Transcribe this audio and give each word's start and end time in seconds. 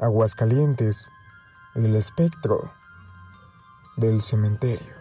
Aguascalientes, 0.00 1.10
el 1.74 1.94
espectro 1.94 2.72
del 3.98 4.22
cementerio. 4.22 4.94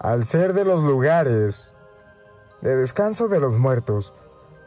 Al 0.00 0.24
ser 0.24 0.52
de 0.52 0.64
los 0.64 0.82
lugares 0.82 1.74
de 2.60 2.74
descanso 2.74 3.28
de 3.28 3.38
los 3.38 3.56
muertos, 3.56 4.14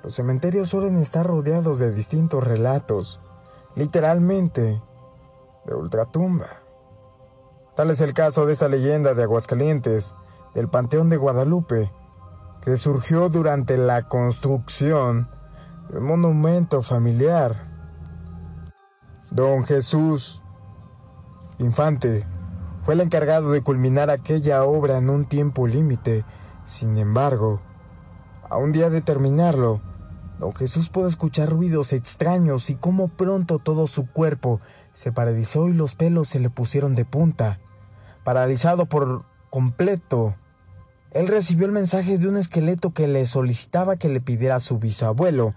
los 0.02 0.16
cementerios 0.16 0.70
suelen 0.70 0.96
estar 0.96 1.28
rodeados 1.28 1.78
de 1.78 1.92
distintos 1.92 2.42
relatos, 2.42 3.20
literalmente 3.76 4.82
de 5.66 5.76
ultratumba. 5.76 6.62
Tal 7.76 7.92
es 7.92 8.00
el 8.00 8.14
caso 8.14 8.46
de 8.46 8.54
esta 8.54 8.70
leyenda 8.70 9.14
de 9.14 9.24
Aguascalientes, 9.24 10.16
del 10.54 10.70
Panteón 10.70 11.10
de 11.10 11.18
Guadalupe, 11.18 11.92
que 12.64 12.78
surgió 12.78 13.28
durante 13.28 13.78
la 13.78 14.08
construcción 14.08 15.30
del 15.90 16.02
monumento 16.02 16.82
familiar. 16.82 17.56
Don 19.32 19.66
Jesús 19.66 20.42
Infante 21.60 22.26
fue 22.84 22.96
el 22.96 23.02
encargado 23.02 23.52
de 23.52 23.62
culminar 23.62 24.10
aquella 24.10 24.64
obra 24.64 24.98
en 24.98 25.10
un 25.10 25.26
tiempo 25.26 25.68
límite. 25.68 26.26
Sin 26.66 26.98
embargo, 26.98 27.62
a 28.50 28.58
un 28.58 28.72
día 28.72 28.90
de 28.90 29.02
terminarlo, 29.02 29.82
don 30.40 30.54
Jesús 30.54 30.90
pudo 30.90 31.08
escuchar 31.08 31.50
ruidos 31.50 31.94
extraños 31.94 32.70
y 32.70 32.76
cómo 32.76 33.08
pronto 33.08 33.60
todo 33.60 33.88
su 33.88 34.06
cuerpo 34.06 34.60
se 34.94 35.12
paralizó 35.12 35.70
y 35.70 35.74
los 35.74 35.96
pelos 35.96 36.28
se 36.28 36.40
le 36.40 36.50
pusieron 36.50 36.94
de 36.94 37.06
punta. 37.06 37.60
Paralizado 38.24 38.86
por 38.86 39.24
completo, 39.50 40.36
él 41.12 41.28
recibió 41.28 41.66
el 41.66 41.72
mensaje 41.72 42.18
de 42.18 42.28
un 42.28 42.36
esqueleto 42.36 42.92
que 42.92 43.08
le 43.08 43.26
solicitaba 43.26 43.96
que 43.96 44.10
le 44.10 44.20
pidiera 44.20 44.56
a 44.56 44.60
su 44.60 44.78
bisabuelo 44.80 45.56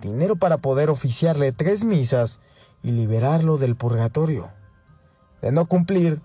dinero 0.00 0.36
para 0.36 0.58
poder 0.58 0.90
oficiarle 0.90 1.52
tres 1.52 1.84
misas 1.84 2.40
y 2.82 2.92
liberarlo 2.92 3.58
del 3.58 3.76
purgatorio. 3.76 4.50
De 5.42 5.52
no 5.52 5.66
cumplir, 5.66 6.20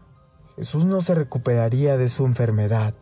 Jesús 0.55 0.85
no 0.85 1.01
se 1.01 1.15
recuperaría 1.15 1.97
de 1.97 2.09
su 2.09 2.25
enfermedad. 2.25 2.93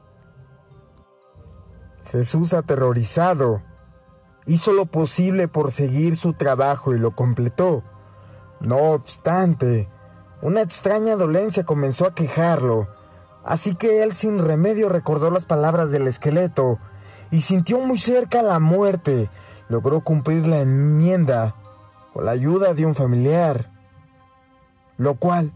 Jesús, 2.12 2.54
aterrorizado, 2.54 3.62
hizo 4.46 4.74
lo 4.74 4.86
posible 4.86 5.48
por 5.48 5.72
seguir 5.72 6.16
su 6.16 6.34
trabajo 6.34 6.94
y 6.94 7.00
lo 7.00 7.16
completó. 7.16 7.84
No 8.60 8.78
obstante, 8.92 9.88
una 10.42 10.62
extraña 10.62 11.16
dolencia 11.16 11.64
comenzó 11.64 12.06
a 12.06 12.16
quejarlo, 12.16 12.88
así 13.44 13.76
que 13.76 14.04
él 14.04 14.14
sin 14.14 14.40
remedio 14.40 14.90
recordó 14.90 15.32
las 15.32 15.46
palabras 15.46 15.92
del 15.92 16.08
esqueleto 16.08 16.78
y 17.32 17.42
sintió 17.42 17.80
muy 17.80 17.98
cerca 17.98 18.42
la 18.42 18.60
muerte. 18.60 19.30
Logró 19.72 20.02
cumplir 20.02 20.48
la 20.48 20.60
enmienda 20.60 21.56
con 22.12 22.26
la 22.26 22.32
ayuda 22.32 22.74
de 22.74 22.86
un 22.86 22.94
familiar, 22.94 23.72
lo 24.98 25.16
cual 25.16 25.54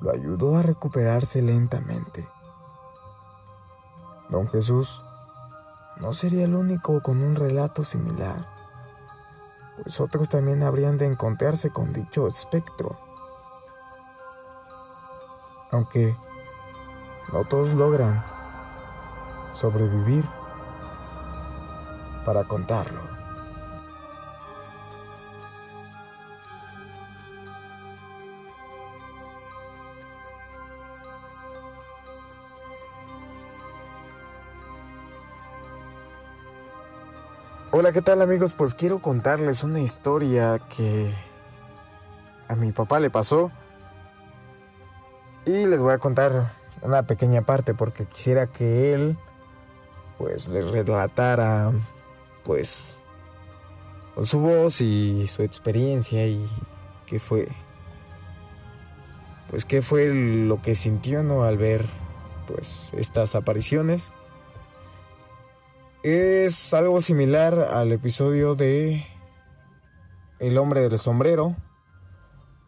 lo 0.00 0.10
ayudó 0.10 0.56
a 0.56 0.62
recuperarse 0.62 1.42
lentamente. 1.42 2.26
Don 4.30 4.48
Jesús 4.48 5.02
no 6.00 6.14
sería 6.14 6.46
el 6.46 6.54
único 6.54 7.02
con 7.02 7.22
un 7.22 7.36
relato 7.36 7.84
similar, 7.84 8.46
pues 9.82 10.00
otros 10.00 10.30
también 10.30 10.62
habrían 10.62 10.96
de 10.96 11.04
encontrarse 11.04 11.68
con 11.68 11.92
dicho 11.92 12.28
espectro. 12.28 12.96
Aunque 15.72 16.16
no 17.34 17.44
todos 17.44 17.74
logran 17.74 18.24
sobrevivir 19.52 20.24
para 22.24 22.44
contarlo. 22.44 23.15
Hola, 37.78 37.92
¿qué 37.92 38.00
tal 38.00 38.22
amigos? 38.22 38.54
Pues 38.54 38.72
quiero 38.72 39.00
contarles 39.00 39.62
una 39.62 39.80
historia 39.80 40.58
que 40.74 41.12
a 42.48 42.54
mi 42.54 42.72
papá 42.72 43.00
le 43.00 43.10
pasó. 43.10 43.52
Y 45.44 45.66
les 45.66 45.82
voy 45.82 45.92
a 45.92 45.98
contar 45.98 46.54
una 46.80 47.02
pequeña 47.02 47.42
parte 47.42 47.74
porque 47.74 48.06
quisiera 48.06 48.46
que 48.46 48.94
él 48.94 49.18
pues 50.16 50.48
les 50.48 50.64
relatara 50.70 51.70
pues 52.44 52.96
con 54.14 54.24
su 54.24 54.40
voz 54.40 54.80
y 54.80 55.26
su 55.26 55.42
experiencia 55.42 56.26
y 56.26 56.50
qué 57.04 57.20
fue 57.20 57.46
pues 59.50 59.66
qué 59.66 59.82
fue 59.82 60.06
lo 60.06 60.62
que 60.62 60.76
sintió 60.76 61.22
no 61.22 61.44
al 61.44 61.58
ver 61.58 61.84
pues 62.46 62.88
estas 62.94 63.34
apariciones 63.34 64.14
es 66.08 66.72
algo 66.72 67.00
similar 67.00 67.58
al 67.58 67.90
episodio 67.90 68.54
de 68.54 69.04
El 70.38 70.56
hombre 70.56 70.88
del 70.88 71.00
sombrero 71.00 71.56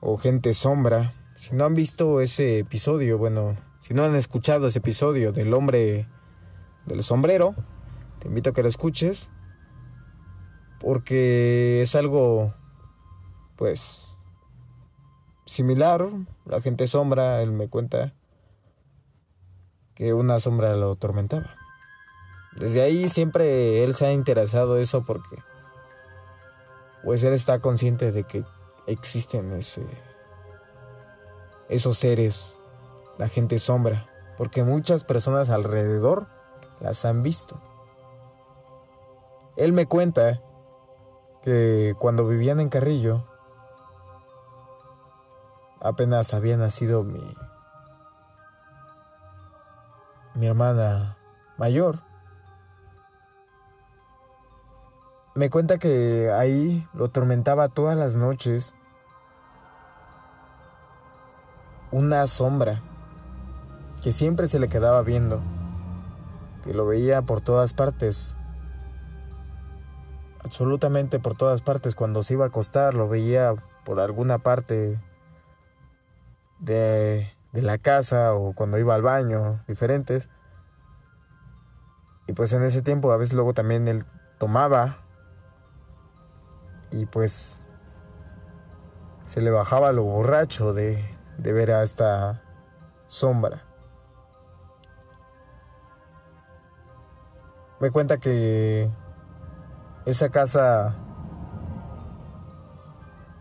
o 0.00 0.16
Gente 0.16 0.54
Sombra. 0.54 1.12
Si 1.36 1.54
no 1.54 1.64
han 1.64 1.74
visto 1.76 2.20
ese 2.20 2.58
episodio, 2.58 3.16
bueno, 3.16 3.56
si 3.80 3.94
no 3.94 4.02
han 4.02 4.16
escuchado 4.16 4.66
ese 4.66 4.80
episodio 4.80 5.30
del 5.30 5.54
hombre 5.54 6.08
del 6.86 7.04
sombrero, 7.04 7.54
te 8.18 8.26
invito 8.26 8.50
a 8.50 8.52
que 8.54 8.64
lo 8.64 8.68
escuches 8.68 9.30
porque 10.80 11.80
es 11.82 11.94
algo 11.94 12.54
pues 13.54 14.00
similar. 15.46 16.08
La 16.44 16.60
gente 16.60 16.88
sombra, 16.88 17.40
él 17.40 17.52
me 17.52 17.68
cuenta 17.68 18.14
que 19.94 20.12
una 20.12 20.40
sombra 20.40 20.74
lo 20.74 20.90
atormentaba. 20.90 21.57
Desde 22.58 22.82
ahí 22.82 23.08
siempre 23.08 23.84
él 23.84 23.94
se 23.94 24.06
ha 24.06 24.12
interesado 24.12 24.78
eso 24.78 25.04
porque 25.04 25.42
pues 27.04 27.22
él 27.22 27.32
está 27.32 27.60
consciente 27.60 28.12
de 28.12 28.24
que 28.24 28.44
existen 28.86 29.52
ese, 29.52 29.86
esos 31.68 31.96
seres, 31.98 32.56
la 33.16 33.28
gente 33.28 33.58
sombra, 33.58 34.06
porque 34.36 34.64
muchas 34.64 35.04
personas 35.04 35.50
alrededor 35.50 36.26
las 36.80 37.04
han 37.04 37.22
visto. 37.22 37.60
Él 39.56 39.72
me 39.72 39.86
cuenta 39.86 40.42
que 41.42 41.94
cuando 41.98 42.26
vivían 42.26 42.60
en 42.60 42.68
Carrillo, 42.68 43.24
apenas 45.80 46.34
había 46.34 46.56
nacido 46.56 47.04
mi, 47.04 47.34
mi 50.34 50.46
hermana 50.46 51.16
mayor. 51.56 52.07
Me 55.38 55.50
cuenta 55.50 55.78
que 55.78 56.32
ahí 56.32 56.84
lo 56.94 57.04
atormentaba 57.04 57.68
todas 57.68 57.96
las 57.96 58.16
noches 58.16 58.74
una 61.92 62.26
sombra 62.26 62.80
que 64.02 64.10
siempre 64.10 64.48
se 64.48 64.58
le 64.58 64.66
quedaba 64.66 65.00
viendo, 65.02 65.40
que 66.64 66.74
lo 66.74 66.88
veía 66.88 67.22
por 67.22 67.40
todas 67.40 67.72
partes, 67.72 68.34
absolutamente 70.42 71.20
por 71.20 71.36
todas 71.36 71.60
partes. 71.60 71.94
Cuando 71.94 72.24
se 72.24 72.34
iba 72.34 72.46
a 72.46 72.48
acostar 72.48 72.94
lo 72.94 73.08
veía 73.08 73.54
por 73.84 74.00
alguna 74.00 74.38
parte 74.38 74.98
de, 76.58 77.32
de 77.52 77.62
la 77.62 77.78
casa 77.78 78.34
o 78.34 78.54
cuando 78.54 78.76
iba 78.76 78.96
al 78.96 79.02
baño, 79.02 79.62
diferentes. 79.68 80.28
Y 82.26 82.32
pues 82.32 82.52
en 82.52 82.64
ese 82.64 82.82
tiempo 82.82 83.12
a 83.12 83.16
veces 83.16 83.34
luego 83.34 83.54
también 83.54 83.86
él 83.86 84.04
tomaba 84.38 85.04
y 86.90 87.06
pues 87.06 87.60
se 89.24 89.40
le 89.40 89.50
bajaba 89.50 89.92
lo 89.92 90.04
borracho 90.04 90.72
de, 90.72 91.04
de 91.36 91.52
ver 91.52 91.70
a 91.70 91.82
esta 91.82 92.42
sombra. 93.06 93.64
Me 97.80 97.90
cuenta 97.90 98.18
que 98.18 98.90
esa 100.06 100.30
casa 100.30 100.96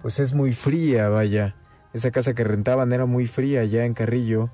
pues 0.02 0.20
es 0.20 0.34
muy 0.34 0.54
fría, 0.54 1.10
vaya. 1.10 1.56
Esa 1.94 2.12
casa 2.12 2.34
que 2.34 2.44
rentaban 2.44 2.94
era 2.94 3.06
muy 3.06 3.28
fría 3.28 3.64
ya 3.66 3.86
en 3.86 3.94
Carrillo. 3.94 4.50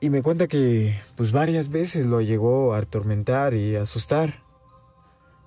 Y 0.00 0.10
me 0.10 0.22
cuenta 0.22 0.46
que 0.48 1.00
pues 1.16 1.32
varias 1.32 1.68
veces 1.68 2.06
lo 2.06 2.20
llegó 2.20 2.74
a 2.74 2.78
atormentar 2.78 3.54
y 3.54 3.76
asustar. 3.76 4.47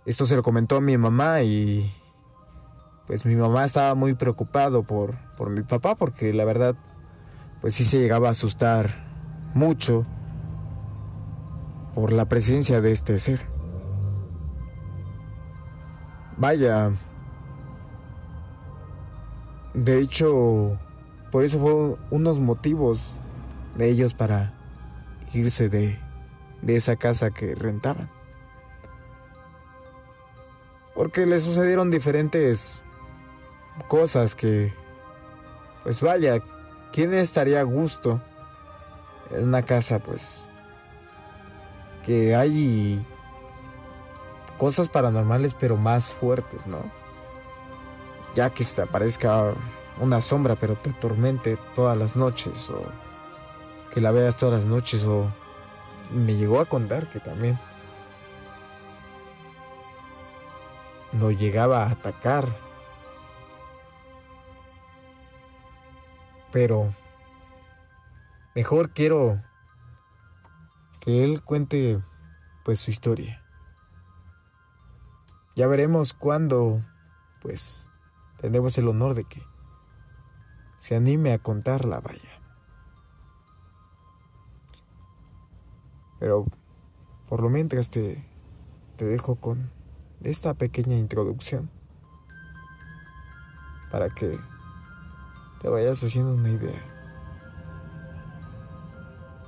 Esto 0.06 0.25
se 0.25 0.36
lo 0.36 0.44
comentó 0.44 0.77
a 0.77 0.81
mi 0.81 0.98
mamá 0.98 1.44
y 1.44 1.94
pues 3.07 3.25
mi 3.25 3.36
mamá 3.36 3.65
estaba 3.65 3.94
muy 3.94 4.13
preocupado 4.15 4.83
por, 4.83 5.15
por 5.38 5.50
mi 5.50 5.62
papá 5.62 5.95
porque 5.95 6.33
la 6.33 6.45
verdad 6.45 6.75
pues 7.62 7.75
sí 7.75 7.86
se 7.86 8.00
llegaba 8.00 8.30
a 8.30 8.31
asustar 8.31 9.06
mucho 9.53 10.06
por 11.94 12.13
la 12.13 12.25
presencia 12.25 12.81
de 12.81 12.92
este 12.92 13.19
ser. 13.19 13.42
Vaya. 16.38 16.92
De 19.74 20.00
hecho, 20.00 20.80
por 21.31 21.44
eso 21.44 21.59
fue 21.59 21.95
unos 22.09 22.39
motivos 22.39 23.13
de 23.77 23.89
ellos 23.89 24.13
para 24.13 24.53
irse 25.33 25.69
de, 25.69 26.00
de 26.62 26.75
esa 26.75 26.95
casa 26.95 27.30
que 27.30 27.53
rentaban. 27.56 28.09
Porque 31.01 31.25
le 31.25 31.39
sucedieron 31.39 31.89
diferentes 31.89 32.80
cosas 33.88 34.36
que, 34.36 34.71
pues 35.81 36.00
vaya, 36.00 36.44
¿quién 36.94 37.15
estaría 37.15 37.62
a 37.62 37.63
gusto 37.63 38.21
en 39.31 39.48
una 39.48 39.63
casa, 39.63 39.98
pues, 39.98 40.42
que 42.06 42.36
hay 42.36 43.03
cosas 44.59 44.89
paranormales 44.89 45.56
pero 45.56 45.75
más 45.75 46.13
fuertes, 46.13 46.68
¿no? 46.68 46.77
Ya 48.36 48.51
que 48.51 48.63
te 48.63 48.83
aparezca 48.83 49.56
una 50.00 50.21
sombra 50.21 50.56
pero 50.56 50.75
te 50.75 50.92
atormente 50.92 51.57
todas 51.74 51.98
las 51.98 52.15
noches 52.15 52.69
o 52.69 52.80
que 53.92 54.01
la 54.01 54.12
veas 54.12 54.38
todas 54.38 54.59
las 54.59 54.69
noches 54.69 55.03
o 55.06 55.25
me 56.13 56.36
llegó 56.36 56.59
a 56.59 56.65
contar 56.65 57.09
que 57.09 57.19
también 57.19 57.57
no 61.13 61.31
llegaba 61.31 61.83
a 61.83 61.91
atacar. 61.91 62.47
Pero 66.51 66.93
mejor 68.55 68.89
quiero 68.91 69.41
que 70.99 71.23
él 71.23 71.41
cuente 71.41 72.01
pues 72.63 72.79
su 72.79 72.91
historia. 72.91 73.41
Ya 75.55 75.67
veremos 75.67 76.13
cuándo 76.13 76.81
pues 77.41 77.87
tendremos 78.39 78.77
el 78.77 78.87
honor 78.87 79.15
de 79.15 79.23
que 79.25 79.41
se 80.79 80.95
anime 80.95 81.33
a 81.33 81.39
contarla, 81.39 81.99
vaya. 81.99 82.41
Pero 86.19 86.45
por 87.27 87.41
lo 87.41 87.49
mientras 87.49 87.89
te, 87.89 88.23
te 88.97 89.05
dejo 89.05 89.35
con 89.35 89.71
esta 90.23 90.53
pequeña 90.53 90.95
introducción 90.95 91.69
para 93.91 94.09
que 94.09 94.39
te 95.62 95.69
vayas 95.69 96.03
haciendo 96.03 96.33
una 96.33 96.50
idea. 96.50 96.81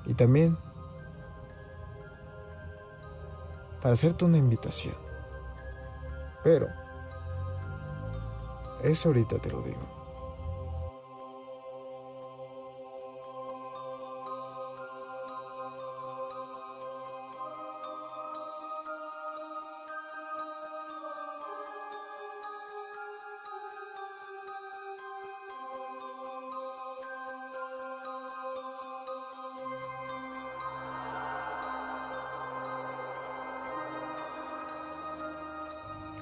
Y 0.06 0.14
también 0.14 0.58
para 3.82 3.94
hacerte 3.94 4.26
una 4.26 4.38
invitación. 4.38 4.96
Pero 6.44 6.68
eso 8.84 9.10
ahorita 9.10 9.40
te 9.40 9.50
lo 9.50 9.62
digo. 9.62 10.03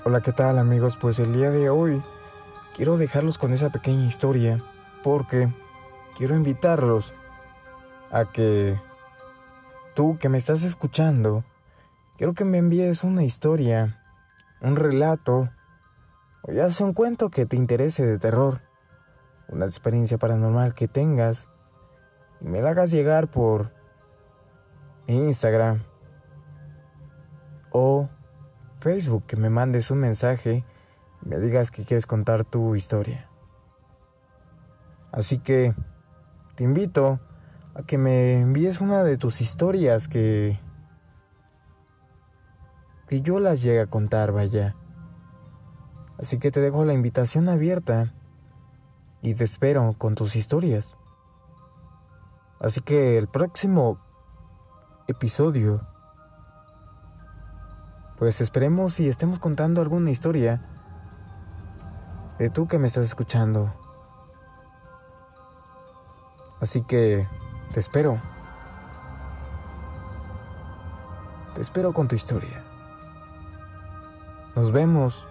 Hola, 0.04 0.22
¿qué 0.22 0.32
tal 0.32 0.58
amigos? 0.58 0.98
Pues 0.98 1.20
el 1.20 1.32
día 1.32 1.52
de 1.52 1.70
hoy 1.70 2.02
quiero 2.76 2.98
dejarlos 2.98 3.38
con 3.38 3.54
esa 3.54 3.70
pequeña 3.70 4.08
historia 4.08 4.58
porque 5.04 5.48
quiero 6.18 6.36
invitarlos 6.36 7.14
a 8.12 8.26
que 8.26 8.82
tú 9.94 10.18
que 10.18 10.28
me 10.28 10.40
estás 10.40 10.64
escuchando, 10.64 11.44
quiero 12.18 12.34
que 12.34 12.46
me 12.46 12.58
envíes 12.58 13.04
una 13.04 13.24
historia, 13.24 14.02
un 14.60 14.76
relato, 14.76 15.52
o 16.42 16.52
ya 16.52 16.72
sea 16.72 16.88
un 16.88 16.94
cuento 16.94 17.30
que 17.30 17.46
te 17.46 17.56
interese 17.56 18.04
de 18.04 18.18
terror, 18.18 18.62
una 19.50 19.66
experiencia 19.66 20.18
paranormal 20.18 20.74
que 20.74 20.88
tengas, 20.88 21.48
y 22.40 22.46
me 22.46 22.60
la 22.64 22.72
hagas 22.72 22.90
llegar 22.90 23.30
por 23.30 23.72
Instagram 25.06 25.84
o 27.70 28.10
Facebook, 28.82 29.26
que 29.26 29.38
me 29.38 29.50
mandes 29.50 29.92
un 29.92 30.00
mensaje 30.00 30.66
me 31.24 31.40
digas 31.40 31.72
que 31.72 31.84
quieres 31.84 32.06
contar 32.06 32.46
tu 32.46 32.76
historia. 32.76 33.30
Así 35.12 35.38
que 35.38 35.76
te 36.56 36.64
invito 36.64 37.20
a 37.76 37.84
que 37.84 37.98
me 37.98 38.42
envíes 38.42 38.82
una 38.82 39.04
de 39.04 39.18
tus 39.18 39.42
historias 39.42 40.08
que 40.08 40.60
que 43.08 43.22
yo 43.22 43.40
las 43.40 43.62
llegue 43.62 43.82
a 43.82 43.88
contar, 43.88 44.32
vaya. 44.32 44.76
Así 46.18 46.40
que 46.40 46.50
te 46.50 46.62
dejo 46.62 46.86
la 46.86 46.94
invitación 46.94 47.50
abierta 47.50 48.14
y 49.22 49.34
te 49.34 49.44
espero 49.44 49.96
con 49.98 50.16
tus 50.16 50.36
historias. 50.38 50.96
Así 52.62 52.80
que 52.82 53.18
el 53.18 53.28
próximo 53.28 54.00
episodio 55.08 55.86
pues 58.22 58.40
esperemos 58.40 59.00
y 59.00 59.10
estemos 59.10 59.40
contando 59.40 59.82
alguna 59.82 60.12
historia 60.12 60.62
de 62.38 62.52
tú 62.52 62.68
que 62.68 62.78
me 62.78 62.86
estás 62.86 63.04
escuchando. 63.04 63.74
Así 66.60 66.84
que 66.84 67.28
te 67.74 67.80
espero. 67.80 68.22
Te 71.56 71.62
espero 71.62 71.94
con 71.94 72.08
tu 72.08 72.14
historia. 72.14 72.64
Nos 74.56 74.72
vemos 74.72 75.28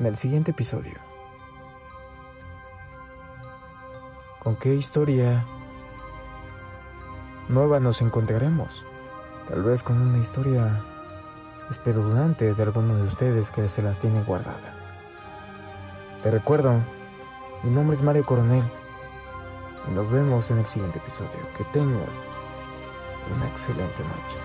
en 0.00 0.06
el 0.06 0.16
siguiente 0.16 0.50
episodio. 0.50 0.98
¿Con 4.42 4.56
qué 4.56 4.74
historia 4.74 5.46
nueva 7.48 7.78
nos 7.78 8.02
encontraremos? 8.02 8.84
Tal 9.48 9.62
vez 9.62 9.82
con 9.82 10.00
una 10.00 10.18
historia 10.18 10.82
espeluznante 11.70 12.54
de 12.54 12.62
alguno 12.62 12.96
de 12.96 13.02
ustedes 13.02 13.50
que 13.50 13.68
se 13.68 13.82
las 13.82 13.98
tiene 13.98 14.22
guardada. 14.22 14.74
Te 16.22 16.30
recuerdo, 16.30 16.80
mi 17.62 17.70
nombre 17.70 17.94
es 17.94 18.02
Mario 18.02 18.24
Coronel 18.24 18.64
y 19.86 19.90
nos 19.92 20.10
vemos 20.10 20.50
en 20.50 20.58
el 20.58 20.66
siguiente 20.66 20.98
episodio. 20.98 21.30
Que 21.56 21.64
tengas 21.64 22.28
una 23.36 23.46
excelente 23.48 24.02
noche. 24.02 24.38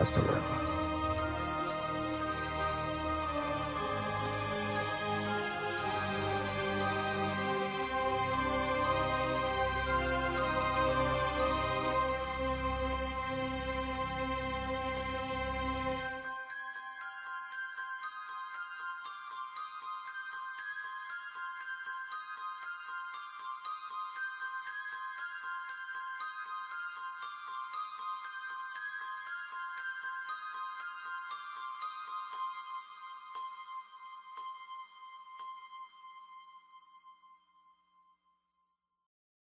Hasta 0.00 0.20
luego. 0.20 0.59